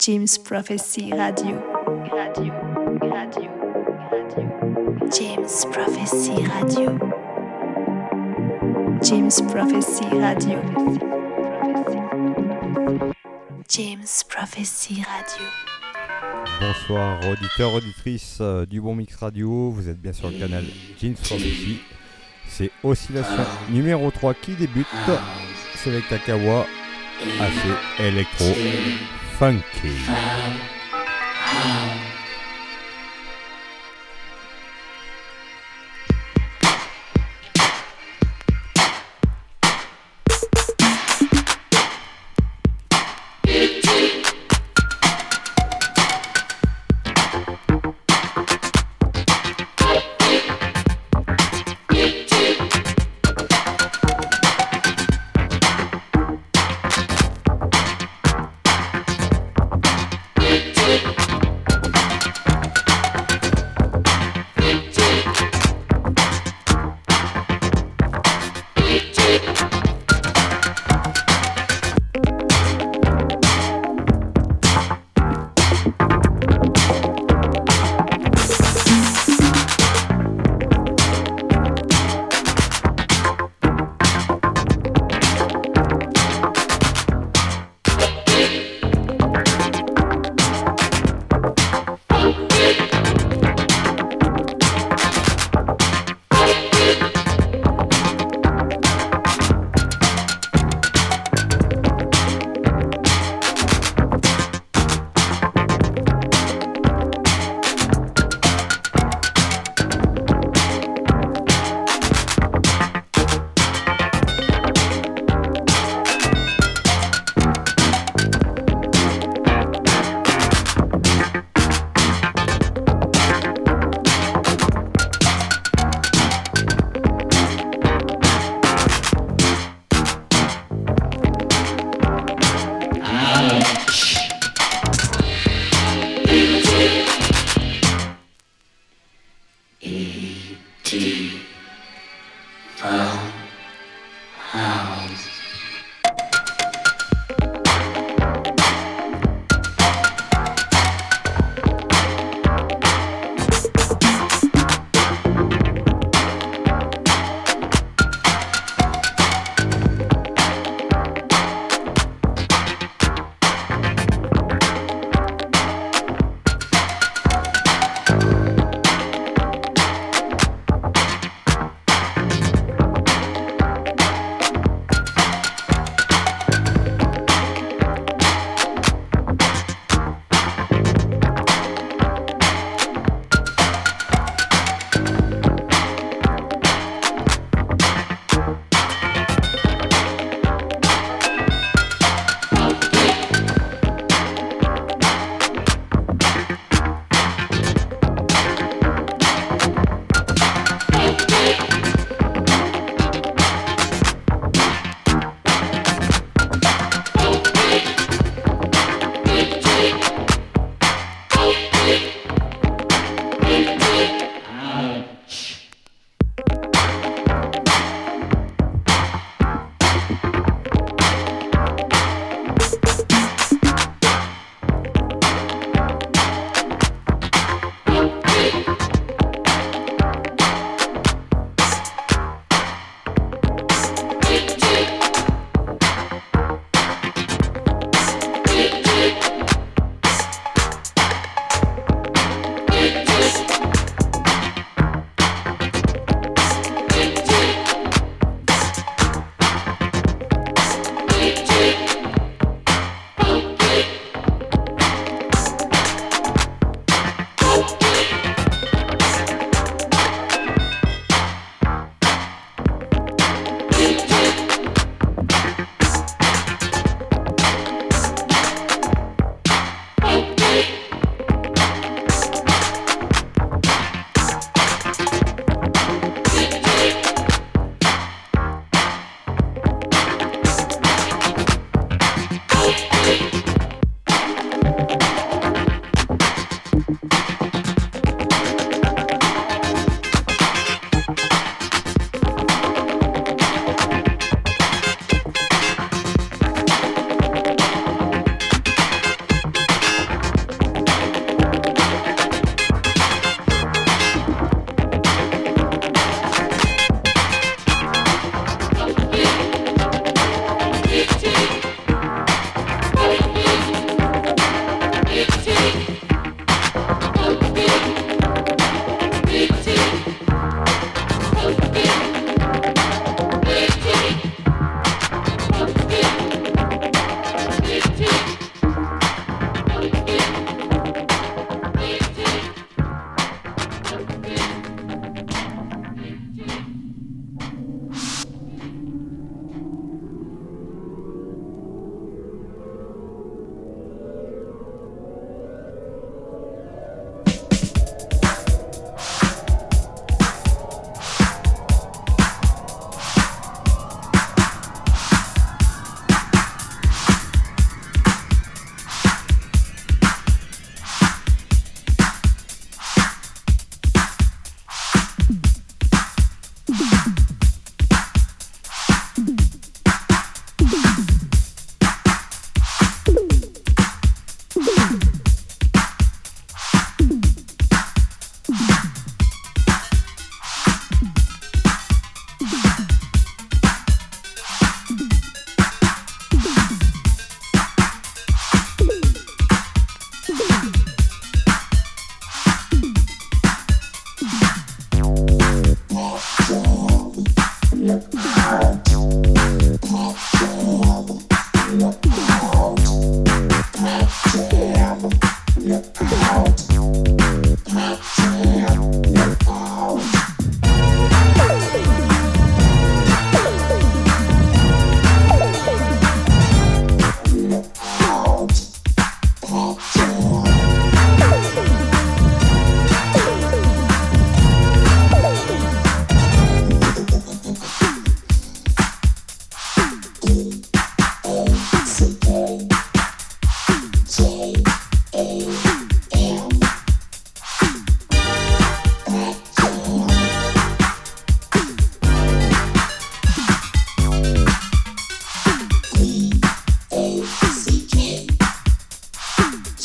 [0.00, 1.58] James Prophecy Radio.
[2.12, 2.52] Radio,
[3.02, 3.50] radio,
[4.12, 5.10] radio.
[5.10, 6.98] James Prophecy Radio.
[9.02, 10.62] James Prophecy Radio.
[13.68, 15.46] James Prophecy Radio.
[16.60, 20.64] Bonsoir auditeurs, auditrices euh, du Bon Mix Radio, vous êtes bien sur le canal
[21.02, 21.80] James Prophecy.
[22.46, 24.86] C'est Oscillation numéro 3 qui débute.
[25.74, 26.66] C'est avec Takawa,
[27.40, 28.46] assez électro,
[29.38, 29.94] funky.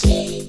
[0.03, 0.42] City.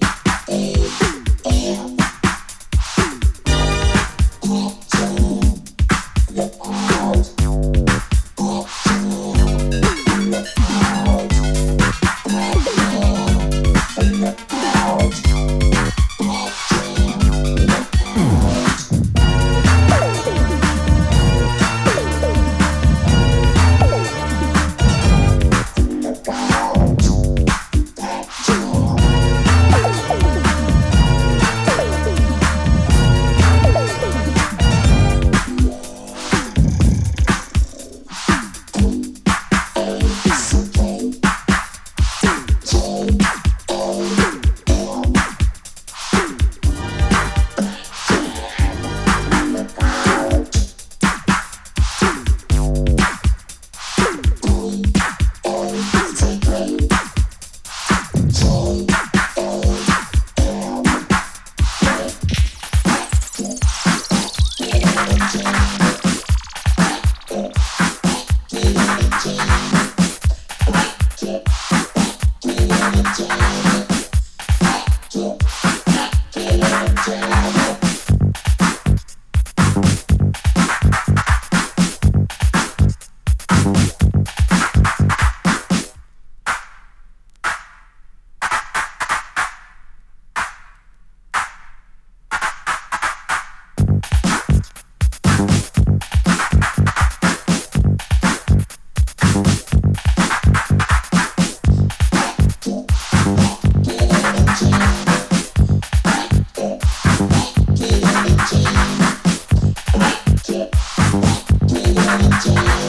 [112.41, 112.84] Thank you.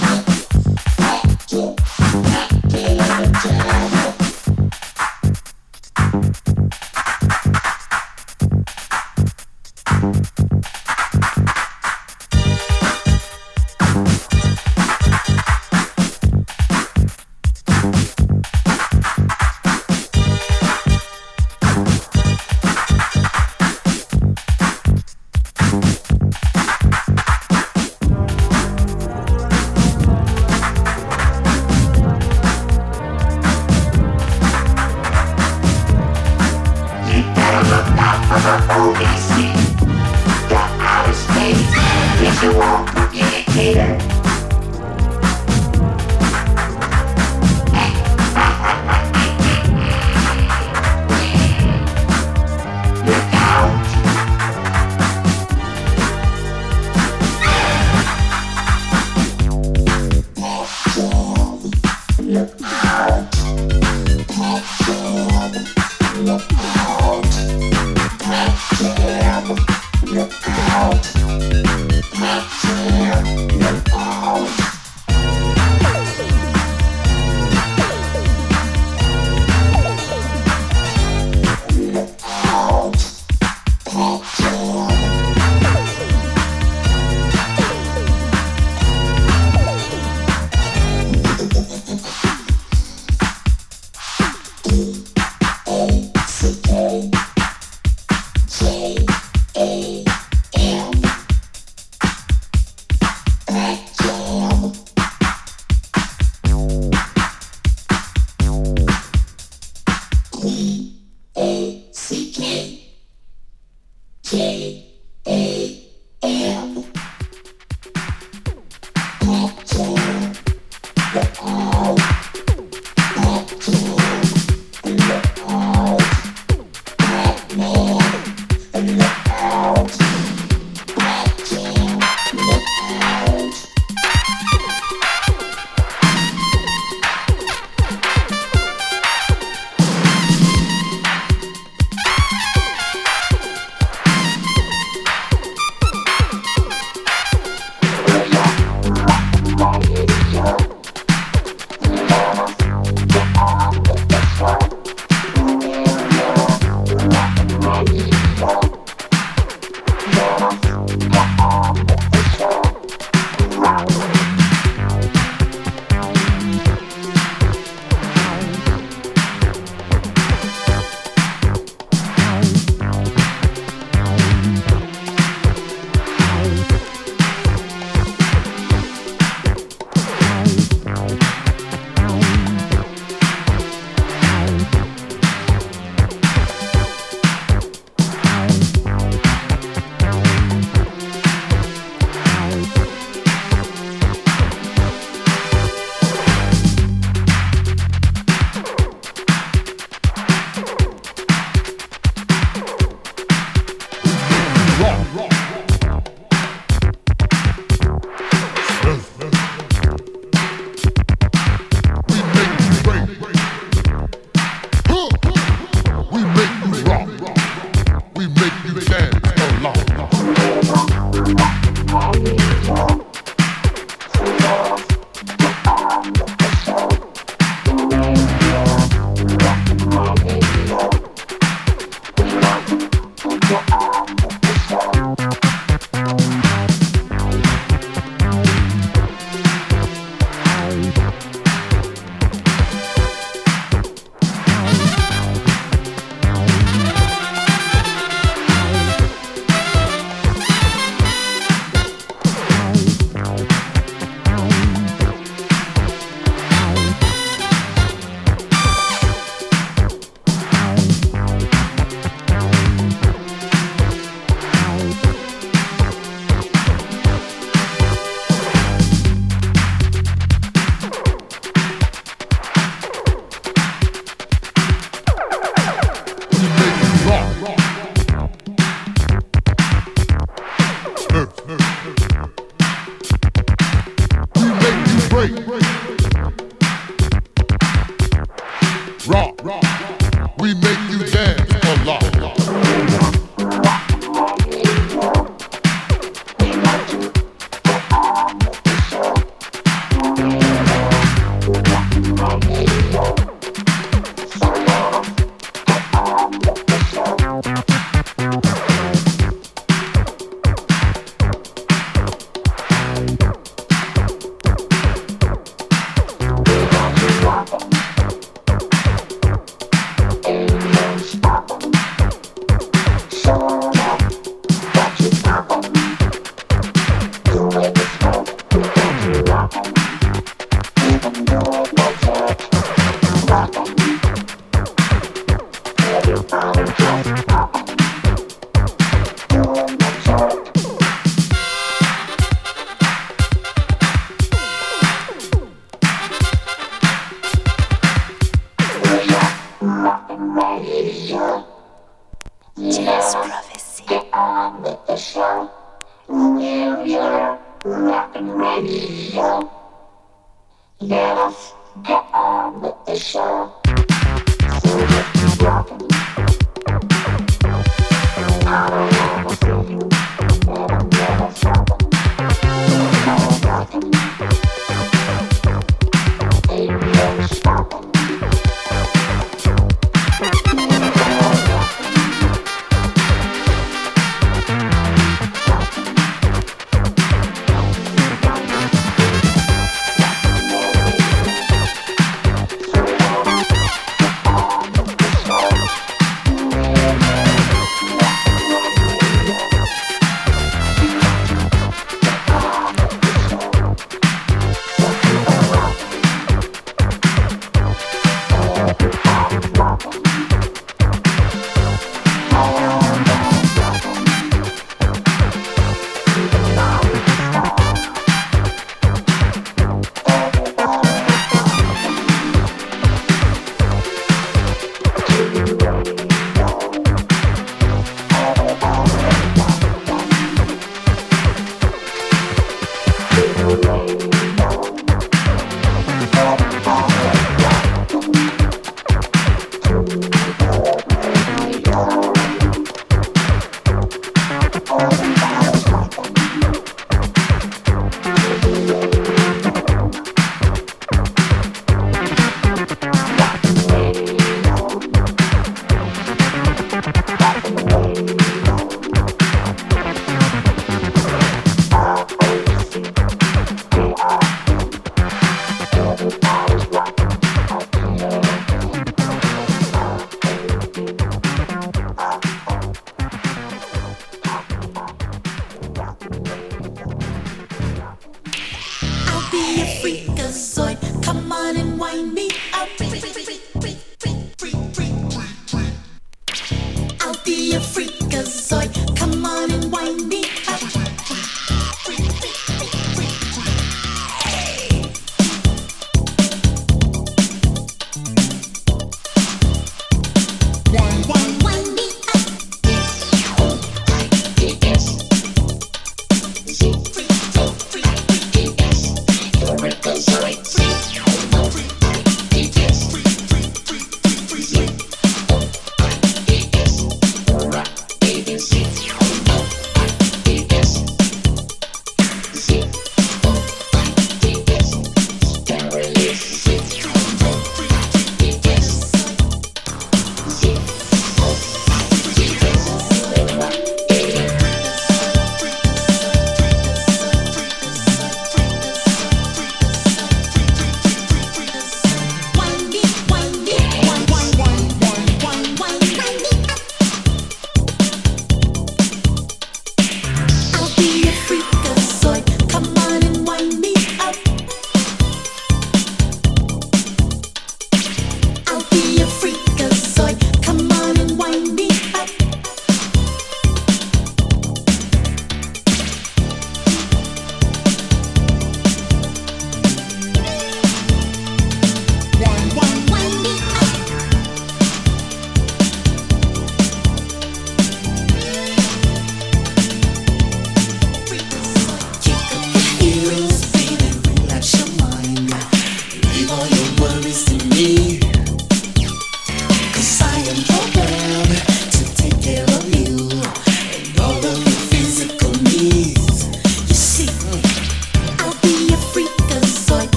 [337.05, 337.34] Yes.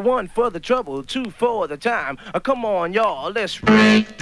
[0.00, 2.18] One for the trouble, two for the time.
[2.34, 4.18] Uh, come on, y'all, let's break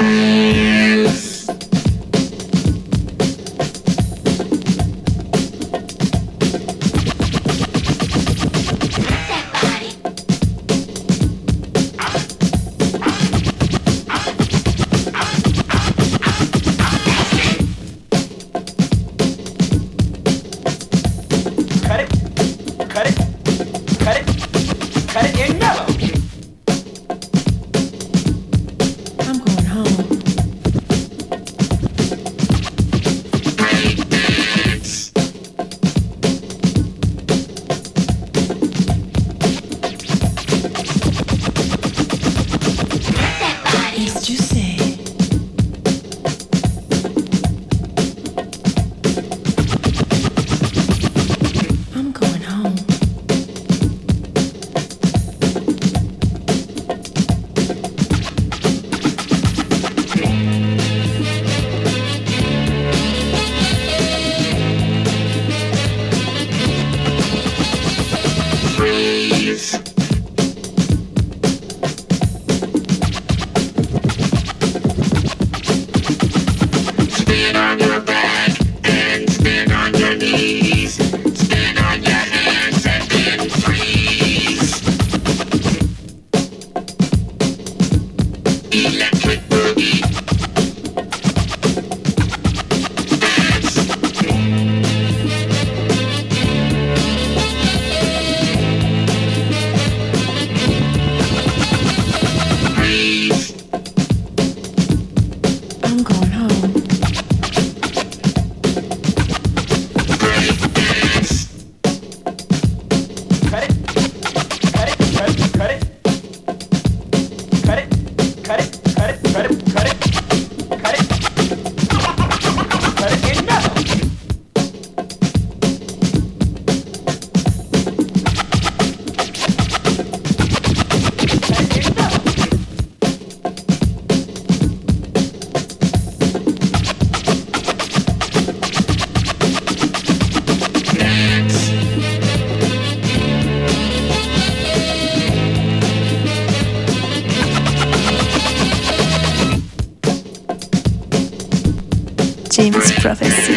[153.04, 153.53] prophecy.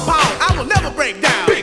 [0.00, 1.53] power, I will never break down.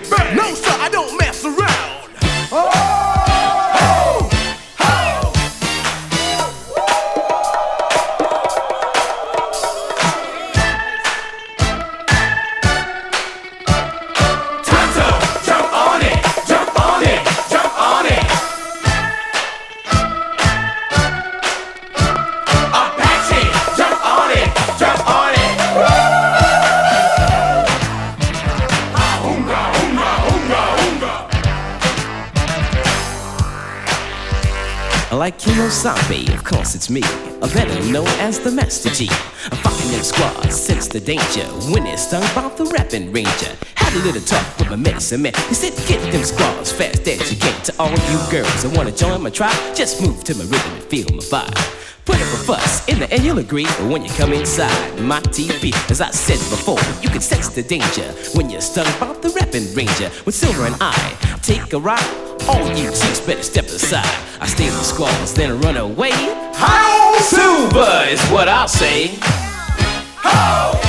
[36.73, 36.89] This.
[36.89, 37.01] me,
[37.41, 39.07] a better known as the Master Gee.
[39.07, 43.51] A fucking in squad, sense the danger when it's stung by the rapping ranger.
[43.75, 45.33] Had a little talk with my medicine man.
[45.49, 47.61] He said, Get them squaws fast as you can.
[47.63, 50.83] To all you girls that wanna join my tribe, just move to my rhythm and
[50.83, 51.77] feel my vibe.
[52.05, 53.65] Put up a fuss, in the end you'll agree.
[53.65, 57.63] But when you come inside my TV, as I said before, you can sense the
[57.63, 60.09] danger when you're stung by the rapping ranger.
[60.25, 60.95] With Silver and I
[61.41, 62.01] take a ride,
[62.47, 64.07] all you chicks better step aside.
[64.39, 66.40] I stay with the squaws, then run away.
[67.69, 69.11] How is what I'll say.
[70.23, 70.80] Ho!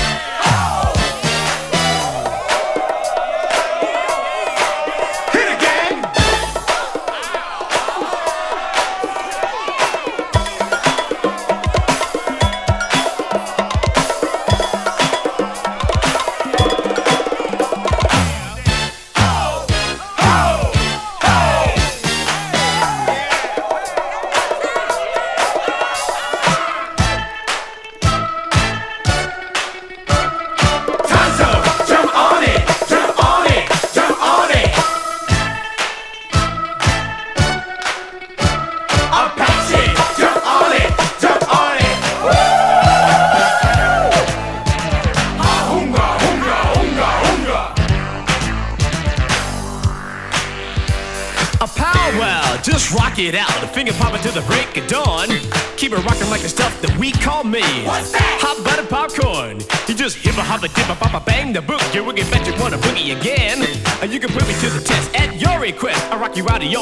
[53.29, 53.51] it out.
[53.75, 55.29] Finger popping to the break of dawn.
[55.77, 57.63] Keep it rocking like the stuff that we call me.
[57.85, 58.39] What's that?
[58.41, 59.61] Hot butter popcorn.
[59.89, 61.83] You just hip a hop a dip a pop a bang the book.
[61.95, 63.61] You're wicked bet you wanna boogie again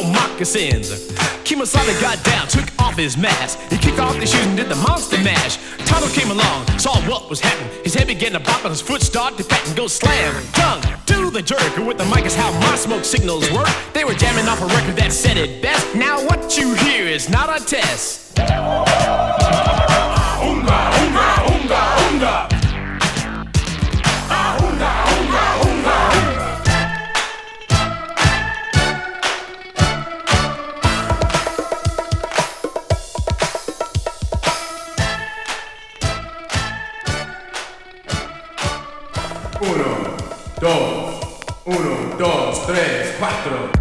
[0.05, 1.13] moccasins.
[1.45, 3.59] Kemosabe got down, took off his mask.
[3.71, 5.59] He kicked off the shoes and did the monster mash.
[5.85, 7.71] Tonto came along, saw what was happening.
[7.85, 10.33] His head began to bop and his foot started to pat and go slam.
[10.53, 11.61] Dunk, do the jerk.
[11.77, 13.69] And With the mic is how my smoke signals work.
[13.93, 15.95] They were jamming off a record that said it best.
[15.95, 18.35] Now what you hear is not a test.
[22.21, 22.60] don't
[42.73, 43.80] tres, cuatro.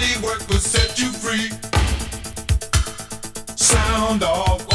[0.00, 1.50] Body work will set you free.
[3.54, 4.69] Sound off.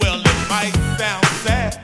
[0.00, 1.80] Well, it might sound sad.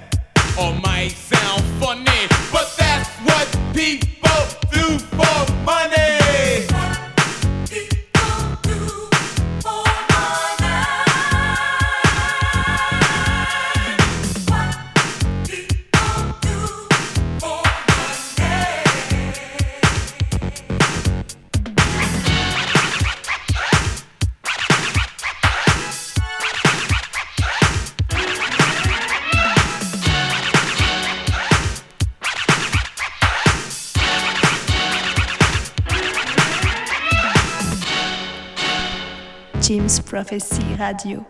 [40.83, 41.25] Radio.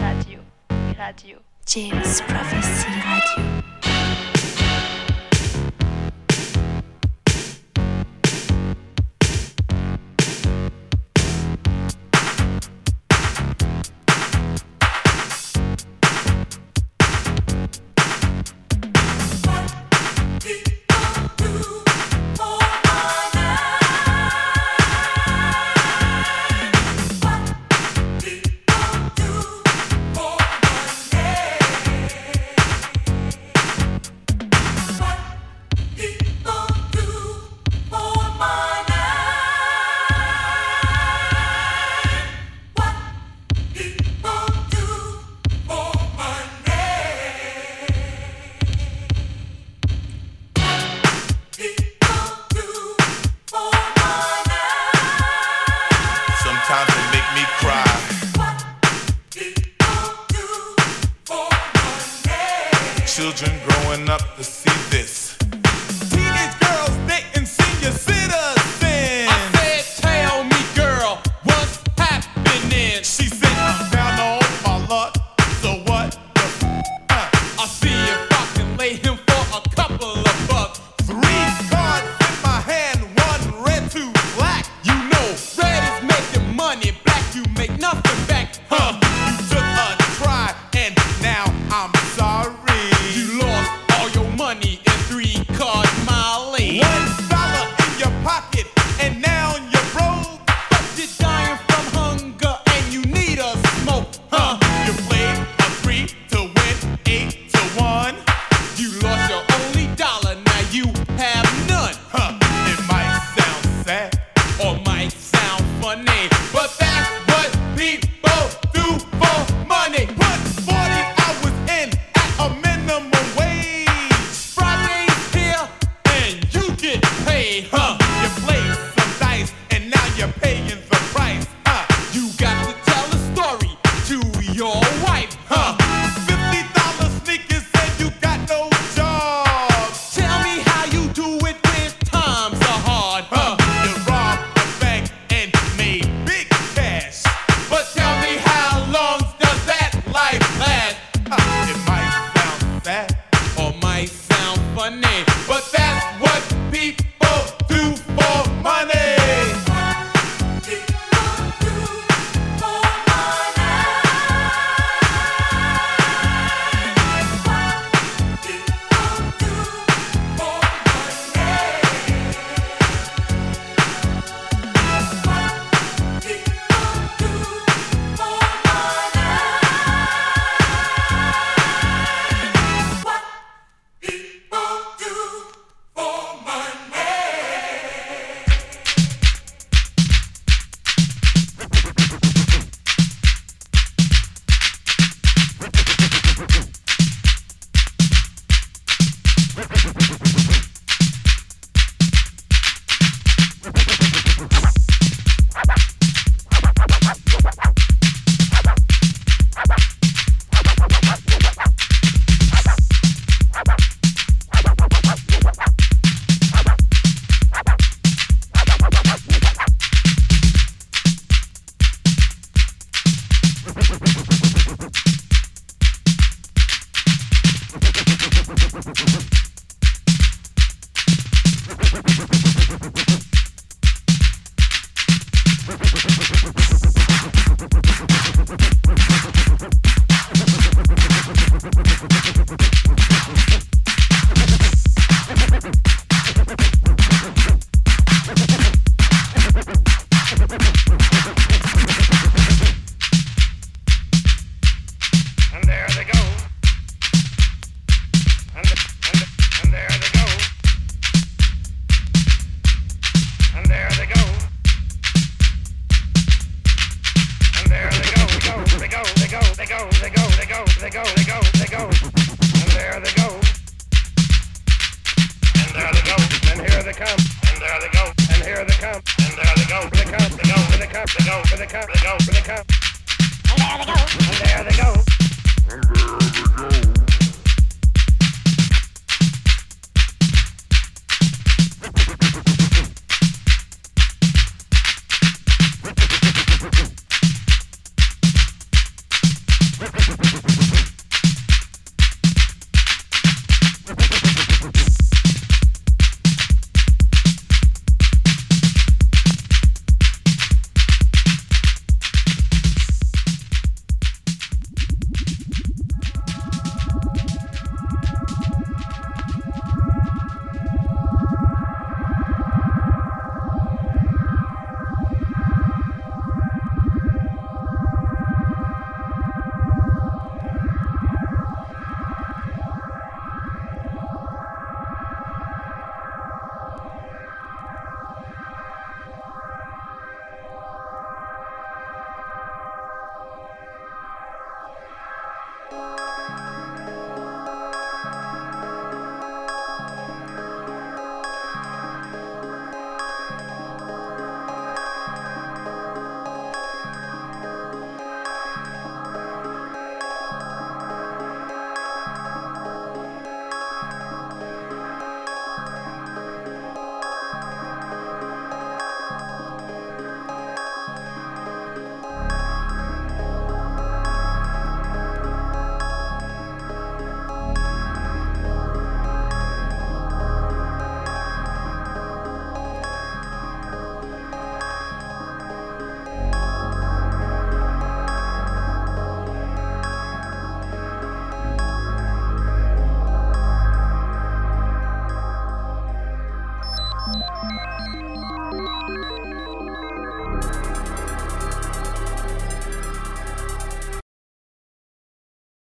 [0.00, 0.40] Radio.
[0.98, 1.38] Radio.
[1.64, 3.55] James Prophecy Radio.